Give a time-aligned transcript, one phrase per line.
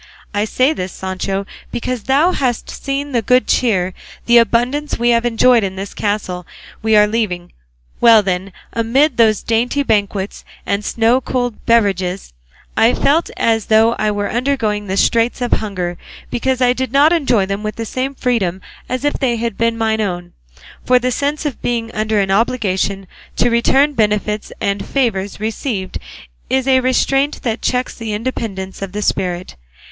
[0.33, 3.93] I say this, Sancho, because thou hast seen the good cheer,
[4.25, 6.47] the abundance we have enjoyed in this castle
[6.81, 7.51] we are leaving;
[7.99, 12.33] well then, amid those dainty banquets and snow cooled beverages
[12.75, 15.99] I felt as though I were undergoing the straits of hunger,
[16.31, 18.59] because I did not enjoy them with the same freedom
[18.89, 20.33] as if they had been mine own;
[20.83, 23.05] for the sense of being under an obligation
[23.35, 25.99] to return benefits and favours received
[26.49, 29.53] is a restraint that checks the independence of the spirit.